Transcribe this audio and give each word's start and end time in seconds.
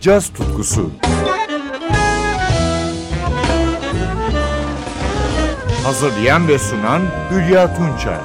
caz 0.00 0.28
tutkusu. 0.32 0.90
Hazırlayan 5.84 6.48
ve 6.48 6.58
sunan 6.58 7.02
Hülya 7.30 7.74
Tunçay. 7.76 8.18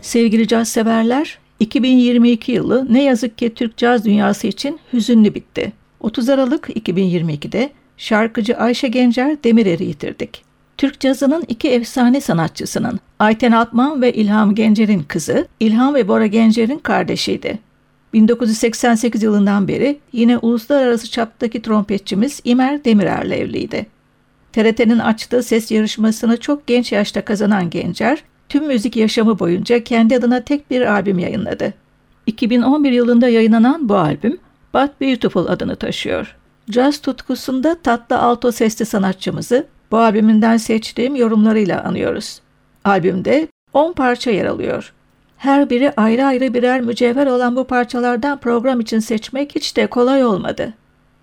Sevgili 0.00 0.48
caz 0.48 0.68
severler, 0.68 1.38
2022 1.60 2.52
yılı 2.52 2.86
ne 2.90 3.04
yazık 3.04 3.38
ki 3.38 3.54
Türk 3.54 3.76
caz 3.76 4.04
dünyası 4.04 4.46
için 4.46 4.80
hüzünlü 4.92 5.34
bitti. 5.34 5.72
30 6.00 6.28
Aralık 6.28 6.68
2022'de 6.68 7.70
şarkıcı 7.96 8.56
Ayşe 8.56 8.88
Gencer 8.88 9.42
Demirer'i 9.44 9.84
yitirdik. 9.84 10.47
Türk 10.78 11.00
cazının 11.00 11.44
iki 11.48 11.68
efsane 11.68 12.20
sanatçısının 12.20 13.00
Ayten 13.18 13.52
Altman 13.52 14.02
ve 14.02 14.12
İlham 14.12 14.54
Gencer'in 14.54 15.02
kızı, 15.02 15.48
İlham 15.60 15.94
ve 15.94 16.08
Bora 16.08 16.26
Gencer'in 16.26 16.78
kardeşiydi. 16.78 17.58
1988 18.12 19.22
yılından 19.22 19.68
beri 19.68 19.98
yine 20.12 20.38
uluslararası 20.38 21.10
çaptaki 21.10 21.62
trompetçimiz 21.62 22.40
İmer 22.44 22.84
Demirer'le 22.84 23.32
evliydi. 23.32 23.86
TRT'nin 24.52 24.98
açtığı 24.98 25.42
ses 25.42 25.70
yarışmasını 25.70 26.36
çok 26.36 26.66
genç 26.66 26.92
yaşta 26.92 27.24
kazanan 27.24 27.70
Gencer, 27.70 28.24
tüm 28.48 28.66
müzik 28.66 28.96
yaşamı 28.96 29.38
boyunca 29.38 29.84
kendi 29.84 30.16
adına 30.16 30.40
tek 30.40 30.70
bir 30.70 30.92
albüm 30.92 31.18
yayınladı. 31.18 31.74
2011 32.26 32.92
yılında 32.92 33.28
yayınlanan 33.28 33.88
bu 33.88 33.96
albüm, 33.96 34.38
But 34.74 35.00
Beautiful 35.00 35.46
adını 35.46 35.76
taşıyor. 35.76 36.36
Caz 36.70 36.98
tutkusunda 36.98 37.74
tatlı 37.74 38.18
alto 38.18 38.52
sesli 38.52 38.86
sanatçımızı 38.86 39.66
bu 39.90 39.98
albümünden 39.98 40.56
seçtiğim 40.56 41.16
yorumlarıyla 41.16 41.84
anıyoruz. 41.84 42.40
Albümde 42.84 43.48
10 43.72 43.92
parça 43.92 44.30
yer 44.30 44.44
alıyor. 44.44 44.92
Her 45.36 45.70
biri 45.70 45.92
ayrı 45.96 46.24
ayrı 46.24 46.54
birer 46.54 46.80
mücevher 46.80 47.26
olan 47.26 47.56
bu 47.56 47.64
parçalardan 47.64 48.38
program 48.38 48.80
için 48.80 48.98
seçmek 48.98 49.54
hiç 49.54 49.76
de 49.76 49.86
kolay 49.86 50.24
olmadı. 50.24 50.74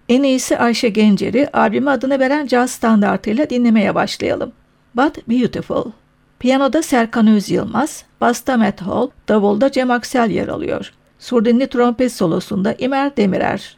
En 0.09 0.23
iyisi 0.23 0.57
Ayşe 0.57 0.89
Gencer'i 0.89 1.49
albüme 1.53 1.91
adını 1.91 2.19
veren 2.19 2.47
caz 2.47 2.71
standartıyla 2.71 3.49
dinlemeye 3.49 3.95
başlayalım. 3.95 4.51
But 4.95 5.27
Beautiful. 5.27 5.91
Piyanoda 6.39 6.81
Serkan 6.81 7.27
Öz 7.27 7.49
Yılmaz, 7.49 8.03
basta 8.21 8.57
Matt 8.57 8.81
Hall, 8.81 9.09
davulda 9.29 9.71
Cem 9.71 9.91
Aksel 9.91 10.29
yer 10.29 10.47
alıyor. 10.47 10.93
Surdinli 11.19 11.67
trompet 11.67 12.11
solosunda 12.11 12.75
İmer 12.77 13.17
Demirer. 13.17 13.77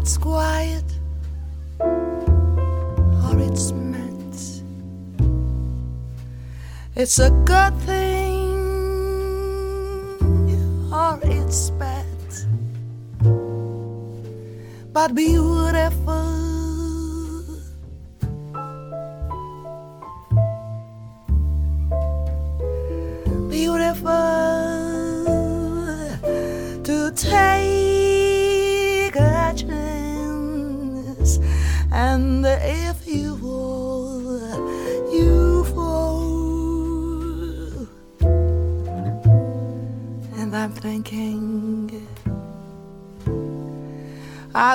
It's 0.00 0.18
quiet, 0.18 0.84
or 1.78 3.38
it's 3.38 3.70
meant. 3.70 4.64
It's 6.96 7.20
a 7.20 7.30
good 7.44 7.74
thing 7.82 8.50
or 10.92 11.20
it's 11.22 11.70
bad, 11.78 12.06
but. 14.92 15.14
Beautiful 15.14 16.39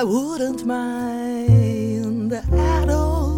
wouldn't 0.06 0.64
mind 0.64 2.32
at 2.32 2.88
all. 2.88 3.34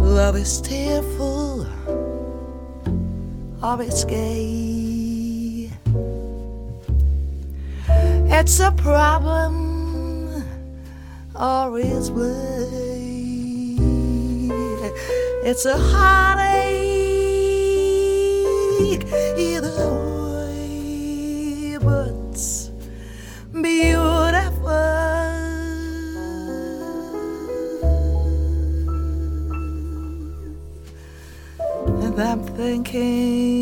Love 0.00 0.36
is 0.36 0.60
tearful, 0.60 1.66
or 3.64 3.82
it's 3.82 4.04
gay. 4.04 5.68
It's 8.38 8.60
a 8.60 8.70
problem, 8.70 10.44
or 11.34 11.80
it's 11.80 12.10
blame. 12.10 12.52
It's 15.44 15.64
a 15.64 15.76
heartache 15.76 17.01
I'm 32.84 33.61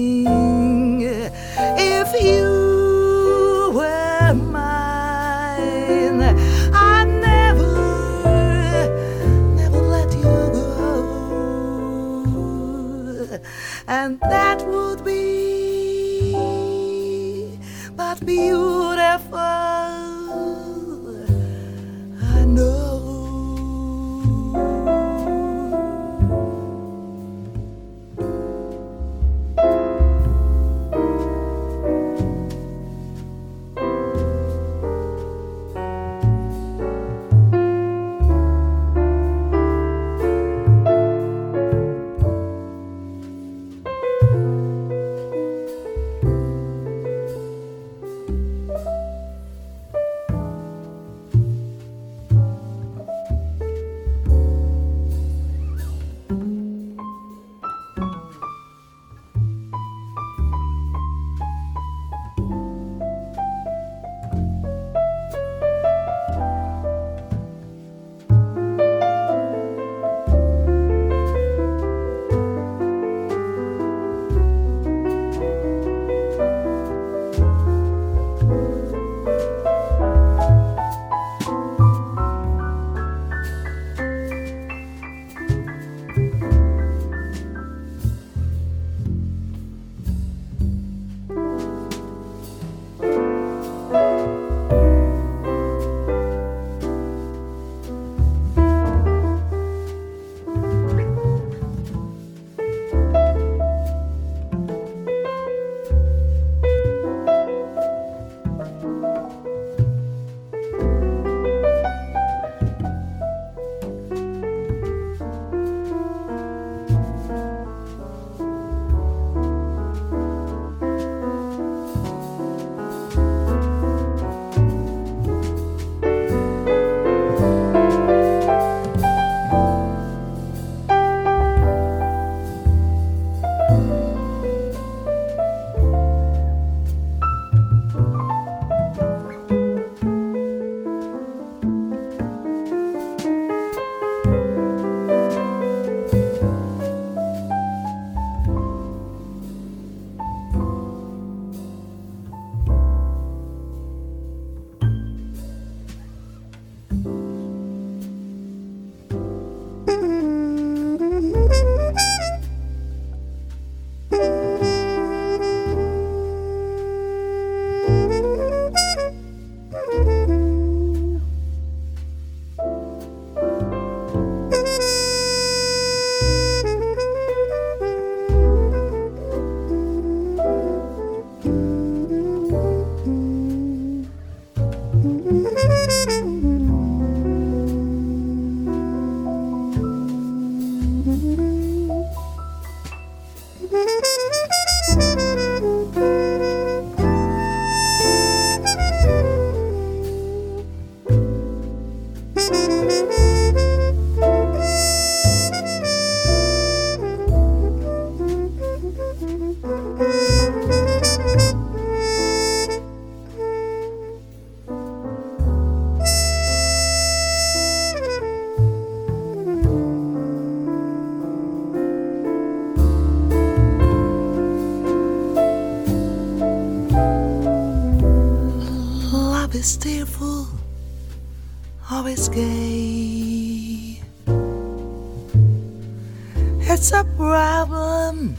It's 236.80 236.92
a 236.92 237.04
problem, 237.04 238.36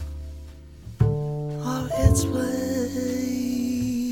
or 1.00 1.88
it's 1.92 2.24
play. 2.24 4.10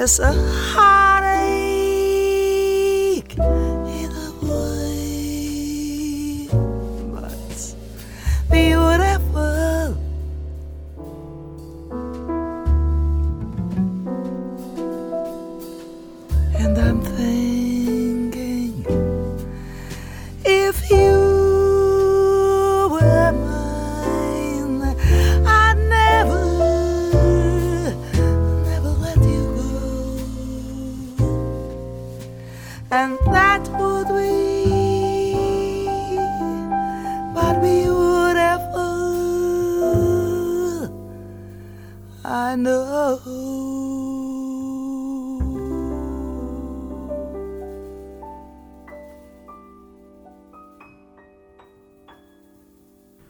It's 0.00 0.18
a 0.18 0.32
heartache 0.32 1.09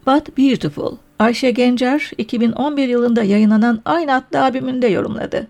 But 0.06 0.38
Beautiful, 0.38 0.96
Ayşe 1.18 1.50
Gencer 1.50 2.10
2011 2.18 2.88
yılında 2.88 3.22
yayınlanan 3.22 3.82
aynı 3.84 4.14
adlı 4.14 4.42
albümünde 4.42 4.86
yorumladı. 4.86 5.46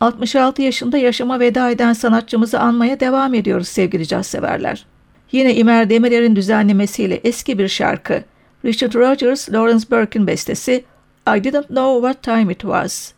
66 0.00 0.62
yaşında 0.62 0.98
yaşama 0.98 1.40
veda 1.40 1.70
eden 1.70 1.92
sanatçımızı 1.92 2.60
anmaya 2.60 3.00
devam 3.00 3.34
ediyoruz 3.34 3.68
sevgili 3.68 4.06
caz 4.06 4.26
severler. 4.26 4.86
Yine 5.32 5.54
İmer 5.54 5.90
Demirer'in 5.90 6.36
düzenlemesiyle 6.36 7.20
eski 7.24 7.58
bir 7.58 7.68
şarkı, 7.68 8.22
Richard 8.64 8.94
Rogers, 8.94 9.52
Lawrence 9.52 9.90
Burke'in 9.90 10.26
bestesi 10.26 10.84
I 11.36 11.44
Didn't 11.44 11.66
Know 11.68 12.08
What 12.08 12.22
Time 12.22 12.52
It 12.52 12.60
Was. 12.60 13.12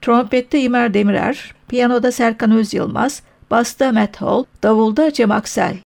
Trompette 0.00 0.60
İmer 0.60 0.94
Demirer, 0.94 1.54
piyanoda 1.68 2.12
Serkan 2.12 2.52
Özyılmaz, 2.52 3.22
basta 3.50 3.92
Matt 3.92 4.16
Hall, 4.16 4.44
davulda 4.62 5.12
Cem 5.12 5.30
Aksel. 5.30 5.76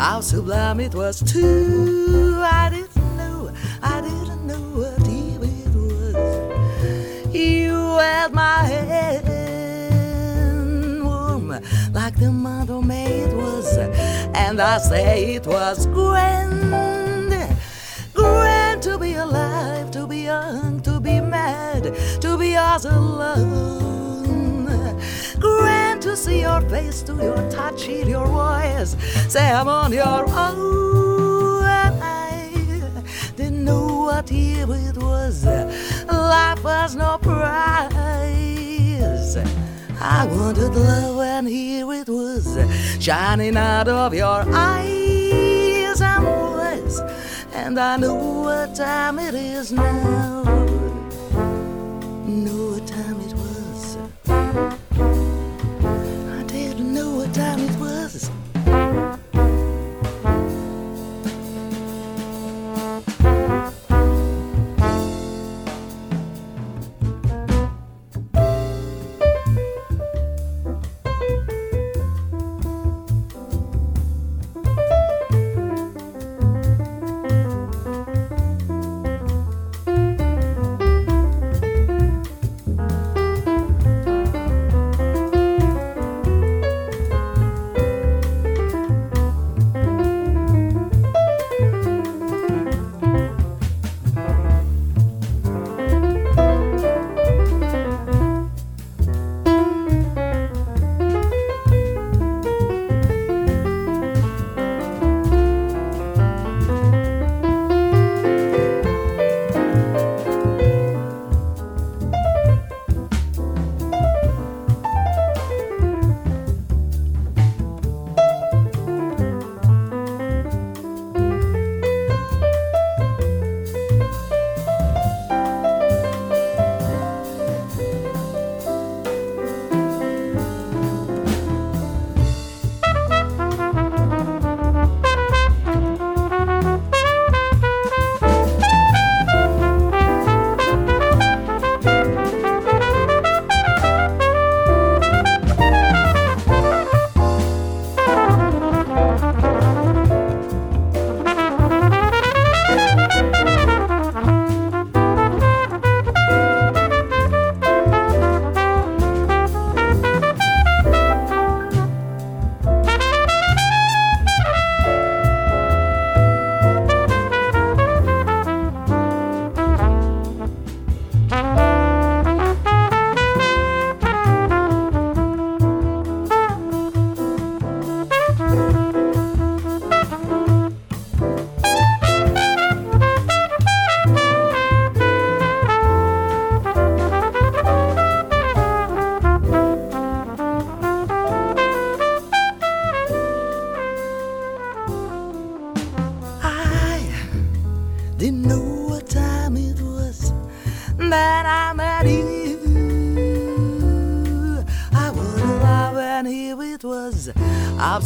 How 0.00 0.20
sublime 0.22 0.80
it 0.80 0.94
was 0.94 1.22
too. 1.22 2.40
I 2.42 2.70
didn't 2.70 3.16
know, 3.18 3.52
I 3.82 4.00
didn't 4.00 4.46
know 4.46 4.62
what 4.80 4.98
if 5.06 5.42
it 5.42 5.74
was. 5.76 7.34
You 7.34 7.98
held 7.98 8.32
my 8.32 8.62
hand 8.64 9.28
warm 11.04 11.48
like 11.92 12.16
the 12.16 12.32
May 12.32 13.24
it 13.24 13.36
was, 13.36 13.76
and 14.34 14.58
I 14.58 14.78
say 14.78 15.34
it 15.34 15.46
was 15.46 15.86
grand, 15.88 17.34
grand 18.14 18.82
to 18.82 18.98
be 18.98 19.12
alive, 19.12 19.90
to 19.90 20.06
be 20.06 20.20
young, 20.22 20.80
to 20.80 20.98
be 20.98 21.20
mad, 21.20 21.94
to 22.22 22.38
be 22.38 22.52
yours 22.52 22.86
alone. 22.86 23.99
To 26.00 26.16
see 26.16 26.40
your 26.40 26.62
face, 26.62 27.02
to 27.02 27.14
your 27.14 27.50
touch, 27.50 27.82
hear 27.84 28.06
your 28.06 28.26
voice, 28.26 28.96
say 29.28 29.50
I'm 29.52 29.68
on 29.68 29.92
your 29.92 30.24
own. 30.26 31.62
I 31.62 32.50
didn't 33.36 33.64
know 33.66 34.04
what 34.04 34.30
year 34.30 34.66
it 34.70 34.96
was. 34.96 35.44
Life 35.44 36.64
was 36.64 36.96
no 36.96 37.18
prize. 37.18 37.90
I 40.00 40.26
wanted 40.26 40.74
love, 40.74 41.20
and 41.20 41.46
here 41.46 41.92
it 41.92 42.08
was, 42.08 42.58
shining 42.98 43.58
out 43.58 43.88
of 43.88 44.14
your 44.14 44.42
eyes 44.48 46.00
and 46.00 46.24
voice. 46.24 46.98
And 47.52 47.78
I 47.78 47.98
know 47.98 48.14
what 48.14 48.74
time 48.74 49.18
it 49.18 49.34
is 49.34 49.70
now. 49.70 50.44
Know 52.24 52.79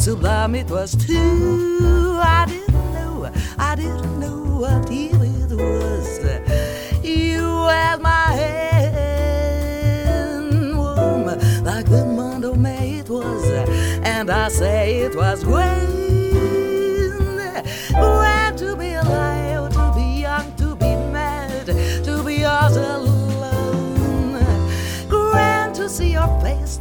I'm 0.05 0.11
sublime, 0.11 0.53
it 0.53 0.69
was 0.69 0.95
too. 0.95 1.94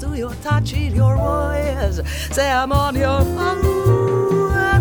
To 0.05 0.15
your 0.19 0.35
touch, 0.43 0.71
hear 0.71 0.91
your 0.91 1.17
voice. 1.17 2.01
Say 2.35 2.51
I'm 2.51 2.73
on 2.73 2.95
your 2.95 3.21
phone. 3.21 4.53
I 4.53 4.81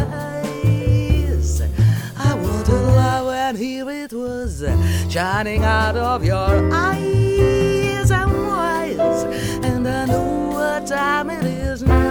I 2.18 2.34
would 2.34 2.68
love 2.68 3.26
when 3.26 3.56
here 3.56 3.90
it 3.90 4.12
was, 4.12 4.64
shining 5.08 5.64
out 5.64 5.96
of 5.96 6.24
your 6.24 6.72
eyes. 6.72 8.10
I'm 8.10 8.46
wise, 8.46 9.22
and 9.64 9.88
I 9.88 10.06
know 10.06 10.50
what 10.52 10.86
time 10.86 11.30
it 11.30 11.44
is 11.44 11.82
now. 11.82 12.03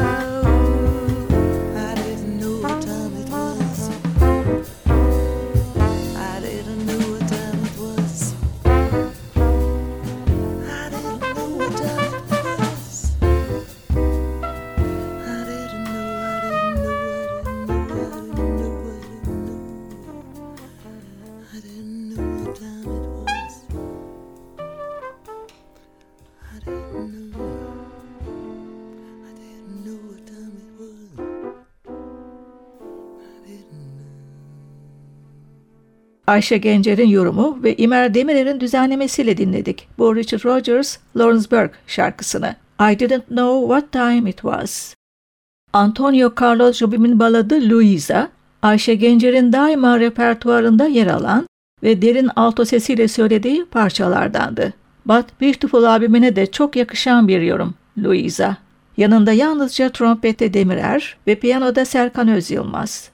Ayşe 36.28 36.58
Gencer'in 36.58 37.08
yorumu 37.08 37.60
ve 37.64 37.76
İmer 37.76 38.14
Demirer'in 38.14 38.60
düzenlemesiyle 38.60 39.38
dinledik. 39.38 39.88
Bu 39.98 40.16
Richard 40.16 40.46
Rogers, 40.46 40.98
Lawrenceburg 41.18 41.72
şarkısını. 41.88 42.56
I 42.92 43.00
didn't 43.00 43.28
know 43.28 43.76
what 43.76 43.92
time 43.92 44.30
it 44.30 44.42
was. 44.42 44.96
Antonio 45.74 46.34
Carlos 46.42 46.78
Jobim'in 46.78 47.20
baladı 47.20 47.70
Louisa, 47.70 48.30
Ayşe 48.62 48.96
Gencer'in 48.96 49.54
daima 49.54 50.00
repertuarında 50.00 50.88
yer 50.88 51.08
alan 51.08 51.48
ve 51.84 52.02
derin 52.02 52.30
alto 52.36 52.66
sesiyle 52.66 53.08
söylediği 53.08 53.66
parçalardandı. 53.66 54.74
But 55.06 55.42
Beautiful 55.42 55.84
albümüne 55.84 56.36
de 56.36 56.52
çok 56.52 56.76
yakışan 56.76 57.28
bir 57.28 57.42
yorum 57.42 57.74
Louisa. 57.98 58.58
Yanında 58.98 59.32
yalnızca 59.32 59.90
trompette 59.90 60.54
Demirer 60.54 61.18
ve 61.28 61.36
piyanoda 61.36 61.86
Serkan 61.86 62.28
Özyılmaz. 62.28 63.10
Ua 63.10 63.13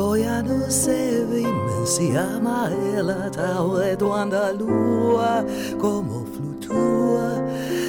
poi 0.00 0.24
non 0.42 0.70
servim, 0.70 1.84
si 1.84 2.16
ama 2.16 2.70
ela 2.96 3.28
tau 3.28 3.78
e 3.82 3.92
a 3.92 4.50
lua, 4.50 5.44
como 5.78 6.24
flutua, 6.24 7.44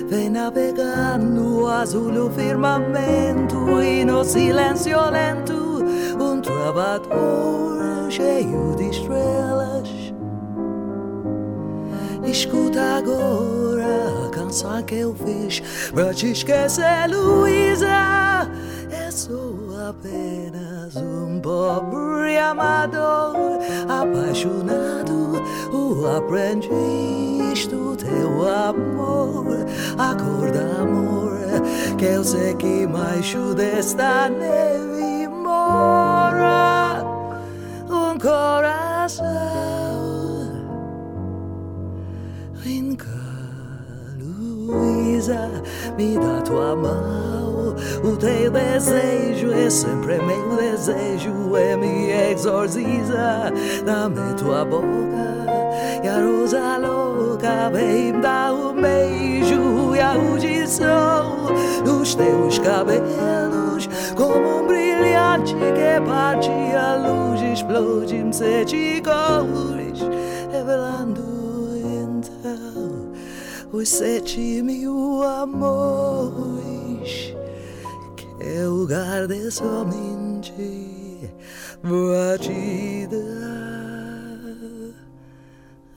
vem 0.09 0.29
navegando 0.29 1.67
azul 1.67 2.27
o 2.27 2.29
firmamento 2.29 3.81
e 3.81 4.03
no 4.03 4.25
silêncio 4.25 4.99
lento, 5.09 5.85
um 6.19 6.41
trovador 6.41 8.09
cheio 8.09 8.75
de 8.75 8.89
estrelas. 8.89 9.89
Escuta 12.25 12.97
agora 12.97 14.27
a 14.27 14.29
canção 14.31 14.83
que 14.83 14.95
eu 14.95 15.15
fiz 15.15 15.61
pra 15.93 16.13
te 16.13 16.33
esquecer, 16.33 17.07
Luísa. 17.09 18.49
É 18.91 19.09
só 19.09 19.60
apenas 19.89 20.95
um 20.95 21.39
pobre 21.39 22.37
amador 22.37 23.59
apaixonado, 23.89 25.41
o 25.73 26.07
aprendiz 26.17 27.67
do 27.67 27.95
teu 27.95 28.47
amor. 28.47 29.65
Acorda, 29.97 30.81
amor, 30.81 31.39
que 31.97 32.05
eu 32.05 32.23
sei 32.23 32.53
que 32.55 32.85
mais 32.87 33.33
desta 33.55 34.29
neve 34.29 35.27
mora 35.27 37.03
um 37.89 38.17
coração. 38.19 39.25
Vem 42.53 42.95
cá, 42.95 43.07
Luísa, 44.19 45.49
me 45.97 46.17
dá 46.17 46.41
tua 46.41 46.75
mão. 46.75 47.30
O 48.03 48.17
teu 48.17 48.49
desejo 48.49 49.51
é 49.53 49.69
sempre 49.69 50.17
meu 50.21 50.55
desejo, 50.55 51.55
é 51.55 51.77
me 51.77 52.09
exorciza. 52.31 53.53
Dá-me 53.85 54.33
tua 54.33 54.65
boca 54.65 55.31
e 56.03 56.07
a 56.07 56.19
rosa 56.19 56.77
louca, 56.77 57.69
vem 57.71 58.19
dá 58.19 58.51
um 58.51 58.73
beijo 58.73 59.95
e 59.95 59.99
a 59.99 60.13
audição 60.15 61.45
dos 61.85 62.15
teus 62.15 62.57
cabelos, 62.57 63.87
como 64.15 64.61
um 64.61 64.67
brilhante 64.67 65.53
que 65.53 66.09
parte 66.09 66.49
a 66.49 66.95
luz, 66.95 67.41
explode 67.41 68.15
em 68.15 68.31
sete 68.31 69.01
cores, 69.03 69.99
revelando 70.51 71.21
então 71.75 73.11
os 73.71 73.87
sete 73.87 74.63
mil 74.63 75.21
amores 75.21 76.70
é 78.61 78.65
lugar 78.65 79.27
dessomente 79.27 80.53
batida, 81.83 83.17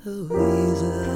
Luísa. 0.07 1.14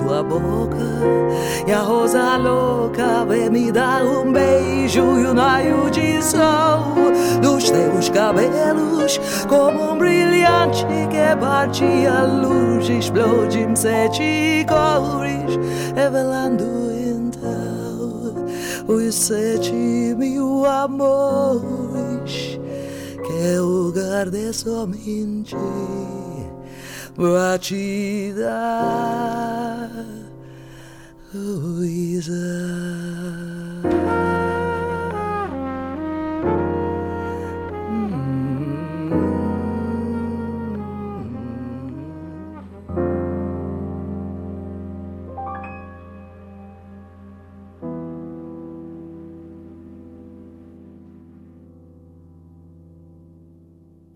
Tua 0.00 0.22
boca 0.22 0.76
e 1.66 1.72
a 1.72 1.80
rosa 1.80 2.36
louca 2.38 3.24
vem 3.26 3.50
me 3.50 3.70
dar 3.70 4.02
um 4.02 4.32
beijo 4.32 5.02
e 5.20 5.26
o 5.26 5.34
raio 5.34 5.90
de 5.90 6.22
sol. 6.22 6.94
Dos 7.42 7.70
teus 7.70 8.08
cabelos 8.08 9.20
como 9.48 9.92
um 9.92 9.98
brilhante 9.98 10.86
que 11.10 11.36
parte 11.38 11.84
a 12.06 12.24
luz 12.24 12.88
explode 12.88 13.58
em 13.58 13.76
sete 13.76 14.66
cores 14.68 15.58
revelando 15.94 16.64
então 16.92 18.46
os 18.88 19.14
sete 19.14 19.72
mil 19.72 20.64
amores 20.64 22.58
que 23.26 23.58
o 23.58 23.92
guardei 23.92 24.52
somente 24.52 25.56
pra 27.20 27.58
te 27.58 28.32
dar. 28.32 29.90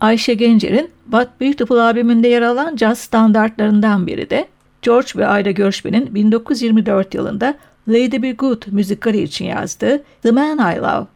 Ayşe 0.05 0.33
Gencer'in 0.33 0.89
What 1.03 1.41
Beautiful 1.41 1.77
albümünde 1.77 2.27
yer 2.27 2.41
alan 2.41 2.75
caz 2.75 2.99
standartlarından 2.99 4.07
biri 4.07 4.29
de 4.29 4.47
George 4.81 5.09
ve 5.15 5.27
Ayla 5.27 5.51
Gershwin'in 5.51 6.15
1924 6.15 7.13
yılında 7.13 7.57
Lady 7.87 8.21
Be 8.21 8.31
Good 8.31 8.63
müzikali 8.67 9.21
için 9.21 9.45
yazdığı 9.45 10.03
The 10.21 10.31
Man 10.31 10.75
I 10.75 10.77
Love. 10.77 11.07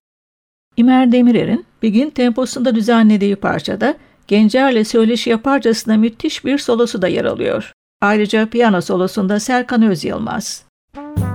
İmer 0.78 1.12
Demirer'in 1.12 1.65
bir 1.82 1.89
gün 1.89 2.10
temposunda 2.10 2.75
düzenlediği 2.75 3.36
parçada 3.36 3.95
Gencer'le 4.28 4.84
söyleşi 4.84 5.30
yaparcasına 5.30 5.97
müthiş 5.97 6.45
bir 6.45 6.58
solosu 6.58 7.02
da 7.02 7.08
yer 7.08 7.25
alıyor. 7.25 7.71
Ayrıca 8.02 8.49
piyano 8.49 8.82
solosunda 8.82 9.39
Serkan 9.39 9.82
Özyılmaz. 9.82 10.65
Müzik 10.95 11.28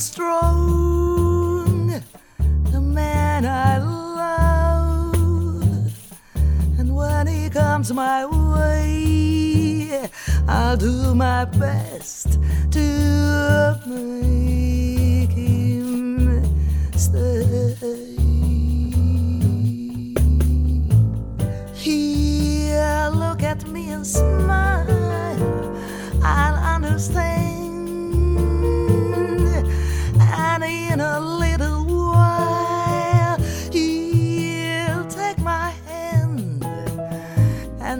strong, 0.00 1.88
the 2.72 2.80
man 2.80 3.44
I 3.44 3.78
love. 3.78 5.12
And 6.78 6.94
when 6.96 7.26
he 7.26 7.50
comes 7.50 7.92
my 7.92 8.24
way, 8.24 10.08
I'll 10.48 10.76
do 10.76 11.14
my 11.14 11.44
best 11.44 12.38
to 12.70 13.80
make 13.86 15.30
him 15.30 16.44
stay. 16.96 18.19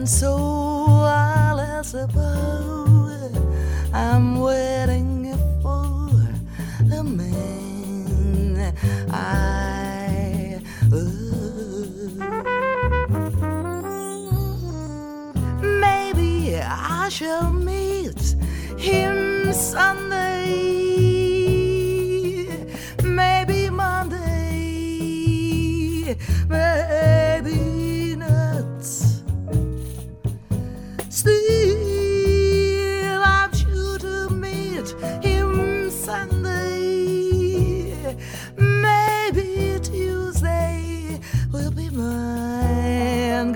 So 0.06 0.36
I'll 1.04 1.84
suppose 1.84 3.36
I'm 3.92 4.40
waiting 4.40 5.34
for 5.62 6.10
the 6.84 7.02
man 7.02 8.74
I 9.10 10.60
love. 10.90 12.16
Maybe 15.62 16.60
I 16.62 17.08
shall 17.10 17.52
meet 17.52 18.36
him 18.78 19.19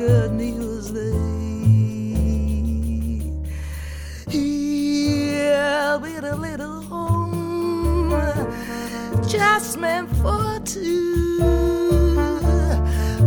good 0.07 0.33
news 0.33 0.93
they 0.93 1.17
yeah 4.29 5.97
with 5.97 6.25
a 6.25 6.37
little 6.37 6.83
home 6.83 8.11
just 9.27 9.79
meant 9.79 10.11
for 10.17 10.61
two 10.67 11.39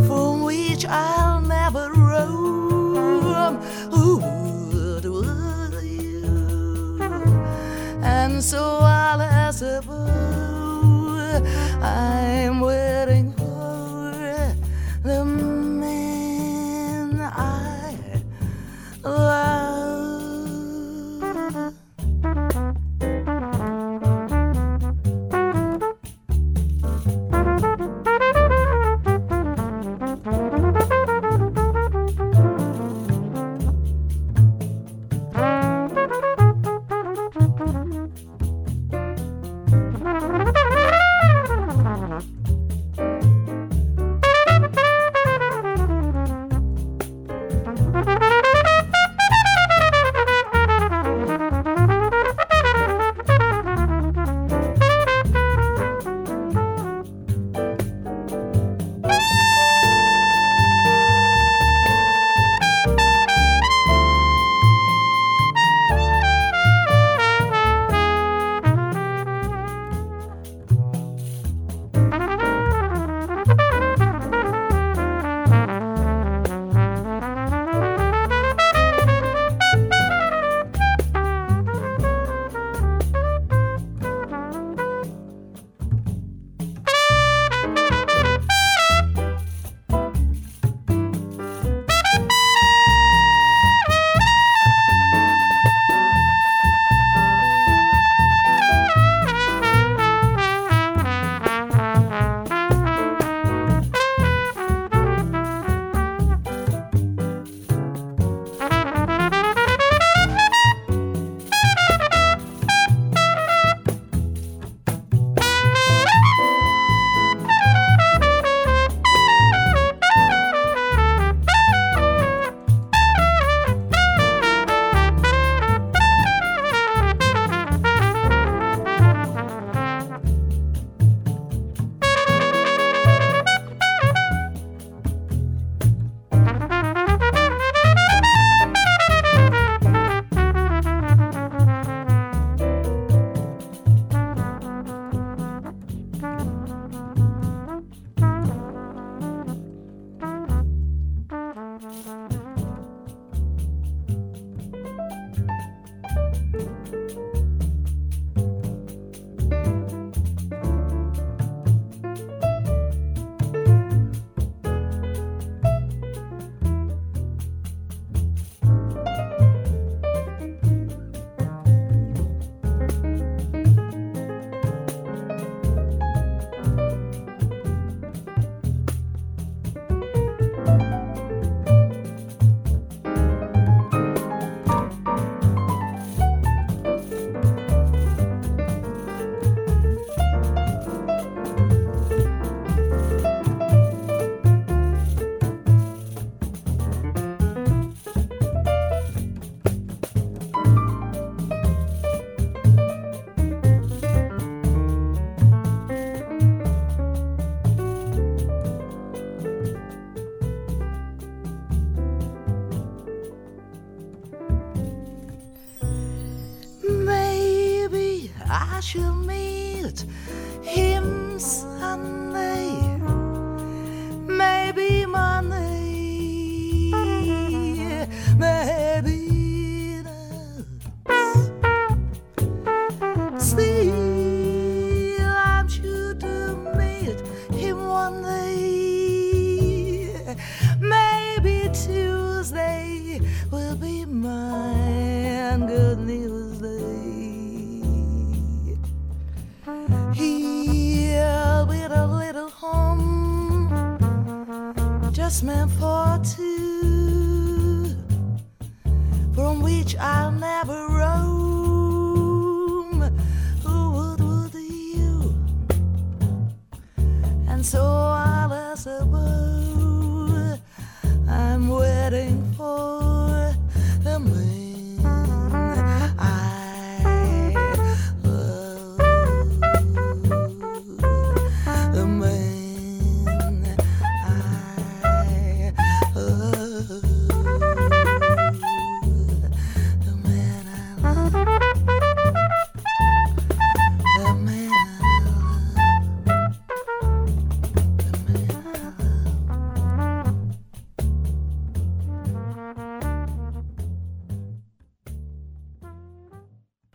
from 0.06 0.42
which 0.42 0.84
I'll 0.86 1.40
never 1.40 1.90
roam. 1.92 3.56
Who 3.94 4.18
would 4.70 5.04
you? 5.82 6.22
And 8.02 8.42
so 8.42 8.62
I 8.82 8.97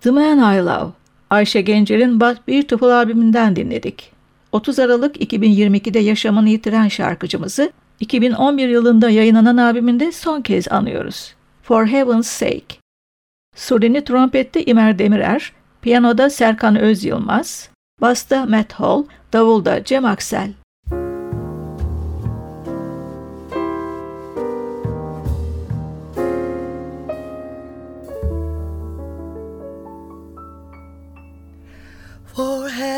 The 0.03 0.11
Man 0.11 0.55
I 0.55 0.65
Love, 0.65 0.91
Ayşe 1.29 1.61
Gencer'in 1.61 2.19
But 2.19 2.47
Beautiful 2.47 2.89
albümünden 2.89 3.55
dinledik. 3.55 4.11
30 4.51 4.79
Aralık 4.79 5.17
2022'de 5.17 5.99
yaşamını 5.99 6.49
yitiren 6.49 6.87
şarkıcımızı 6.87 7.71
2011 7.99 8.67
yılında 8.67 9.09
yayınlanan 9.09 9.57
albümünde 9.57 10.11
son 10.11 10.41
kez 10.41 10.67
anıyoruz. 10.71 11.35
For 11.61 11.85
Heaven's 11.85 12.27
Sake. 12.27 12.75
Surini 13.55 14.03
trompette 14.03 14.65
İmer 14.65 14.99
Demirer, 14.99 15.51
piyanoda 15.81 16.29
Serkan 16.29 16.75
Öz 16.75 17.05
Yılmaz, 17.05 17.69
basta 18.01 18.45
Matt 18.45 18.73
Hall, 18.73 19.03
davulda 19.33 19.83
Cem 19.83 20.05
Aksel. 20.05 20.53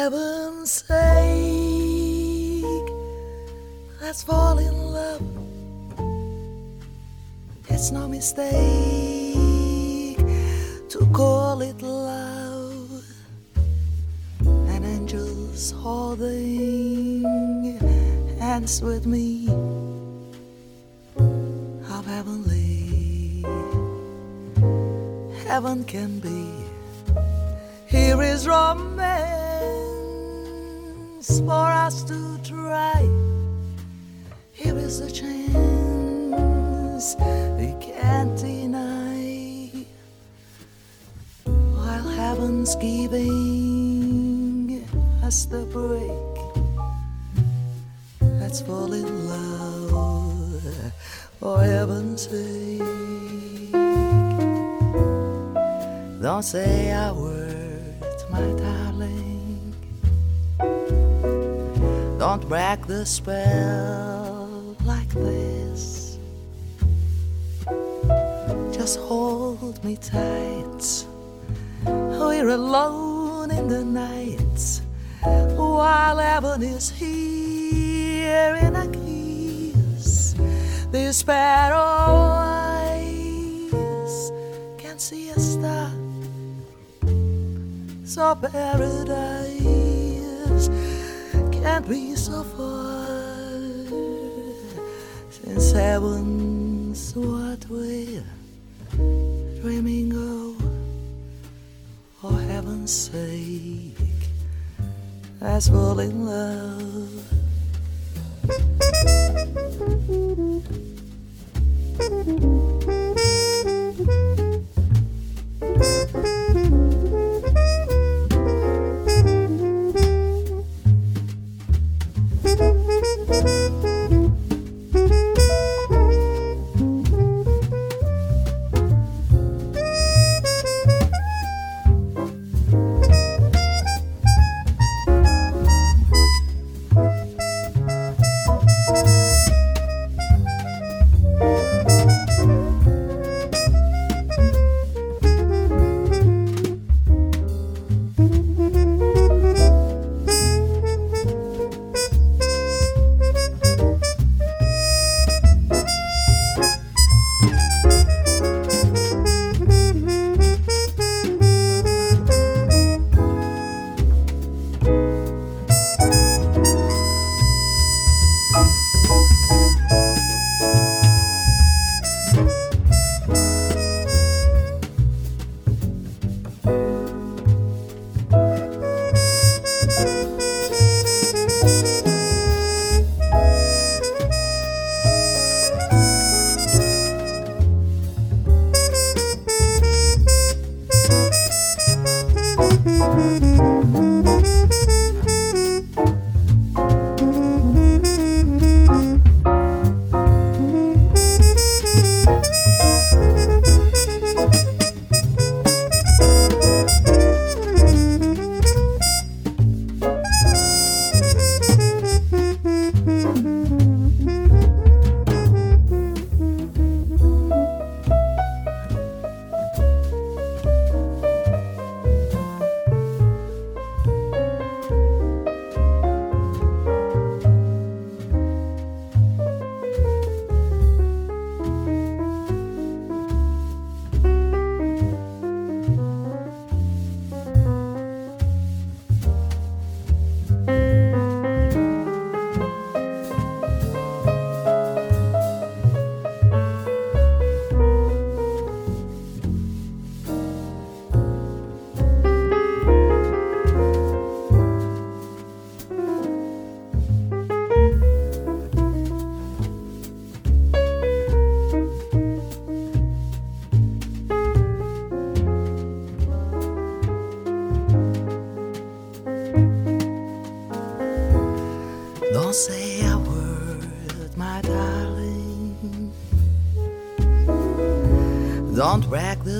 Heaven's 0.05 0.85
sake, 0.87 2.63
let's 3.99 4.21
fall 4.21 4.59
in 4.59 4.75
love. 4.93 5.23
It's 7.69 7.89
no 7.91 8.07
mistake 8.07 8.53
to 10.89 11.09
call 11.11 11.63
it 11.63 11.81
love. 11.81 13.03
An 14.45 14.83
angel's 14.83 15.71
holding 15.71 17.23
hands 18.37 18.83
with 18.83 19.07
me. 19.07 19.47
How 21.87 22.03
heavenly 22.03 23.43
heaven 25.47 25.83
can 25.83 26.19
be. 26.19 26.51
Here 27.87 28.21
is 28.21 28.47
romance 28.47 29.84
for 31.25 31.51
us 31.51 32.03
to 32.03 32.37
try. 32.43 33.01
Here 34.51 34.77
is 34.77 34.99
a 34.99 35.11
chance 35.11 35.55
we 37.57 37.73
can't 37.81 38.37
deny. 38.37 39.85
While 41.45 42.07
heaven's 42.09 42.75
giving 42.75 43.25
us 45.23 45.45
the 45.45 45.65
break, 45.65 46.37
let's 48.39 48.61
fall 48.61 48.93
in 48.93 49.27
love 49.27 50.93
for 51.39 51.59
heaven's 51.61 52.29
sake. 52.29 52.81
Don't 56.21 56.43
say 56.43 56.91
I 56.91 57.11
word, 57.11 57.34
Don't 62.27 62.49
break 62.49 62.87
the 62.87 63.05
spell 63.05 64.75
like 64.83 65.09
this. 65.09 66.17
Just 68.73 68.97
hold 68.97 69.83
me 69.83 69.95
tight. 69.97 71.05
Oh, 71.85 72.29
We're 72.29 72.49
alone 72.49 73.51
in 73.51 73.67
the 73.67 73.85
night 73.85 74.81
while 75.55 76.17
heaven 76.17 76.63
is 76.63 76.89
here 76.89 78.55
in 78.55 78.75
a 78.75 78.87
kiss. 78.87 80.33
The 80.91 81.13
sparrow 81.13 81.77
eyes 82.97 83.61
can 84.79 84.97
see 84.97 85.29
a 85.29 85.39
star. 85.39 85.91
So 88.03 88.33
paradise 88.33 89.64
and 91.65 91.87
we 91.87 92.15
far 92.43 93.07
since 95.31 95.71
heaven's 95.71 97.15
what 97.15 97.65
we're 97.69 98.23
dreaming 99.61 100.13
of. 100.13 100.61
For 102.21 102.39
heaven's 102.41 102.91
sake, 102.91 103.97
let's 105.41 105.67
fall 105.69 105.99
in 105.99 106.25
love. 106.25 107.05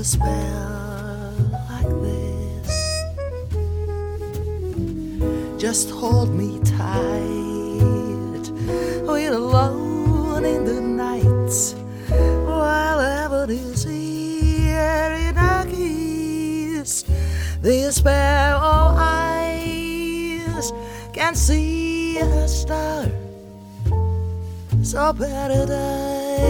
Spell 0.05 1.33
like 1.67 1.89
this. 2.05 2.69
Just 5.59 5.89
hold 5.89 6.29
me 6.29 6.59
tight. 6.63 8.51
We're 9.07 9.33
alone 9.33 10.45
in 10.45 10.63
the 10.63 10.79
night. 10.79 11.75
While 12.45 12.99
ever 12.99 13.47
is 13.49 13.83
here 13.83 15.11
in 15.27 15.37
our 15.39 15.65
kiss. 15.65 17.03
This 17.61 17.99
pair 17.99 18.53
of 18.53 18.95
eyes 18.99 20.71
can 21.13 21.33
see 21.33 22.19
a 22.19 22.47
star. 22.47 23.07
So 24.83 25.13
paradise 25.13 26.45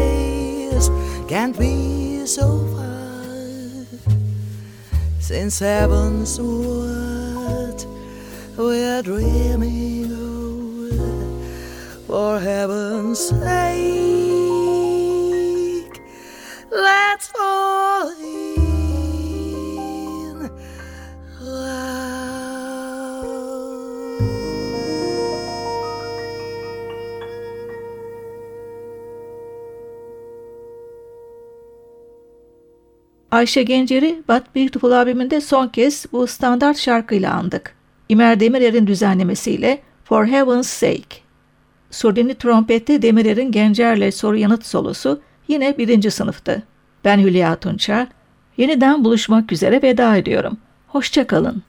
can't 1.30 1.58
be 1.58 2.26
so 2.26 2.75
since 5.28 5.58
heaven's 5.58 6.40
what 6.40 7.88
we're 8.56 9.02
dreaming 9.02 10.12
of. 10.12 12.06
For 12.06 12.40
heaven's 12.40 13.30
sake, 13.30 13.95
Ayşe 33.36 33.63
Gencer'i 33.63 34.24
But 34.30 34.56
Beautiful 34.56 34.91
albümünde 34.91 35.41
son 35.41 35.67
kez 35.67 36.06
bu 36.12 36.28
standart 36.28 36.78
şarkıyla 36.78 37.34
andık. 37.34 37.76
İmer 38.10 38.39
Demirer'in 38.39 38.88
düzenlemesiyle 38.88 39.82
For 40.04 40.26
Heaven's 40.26 40.67
Sake. 40.67 41.17
Surdini 41.91 42.36
trompette 42.36 43.02
Demirer'in 43.02 43.52
Gencer'le 43.52 44.12
soru 44.12 44.38
yanıt 44.38 44.65
solosu 44.65 45.21
yine 45.48 45.78
birinci 45.78 46.12
sınıftı. 46.12 46.63
Ben 47.06 47.19
Hülya 47.19 47.56
Tunçer. 47.56 48.08
Yeniden 48.58 49.04
buluşmak 49.04 49.52
üzere 49.52 49.82
veda 49.82 50.17
ediyorum. 50.17 50.58
Hoşçakalın. 50.88 51.63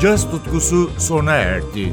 Caz 0.00 0.30
tutkusu 0.30 0.90
sona 0.98 1.32
erdi. 1.32 1.92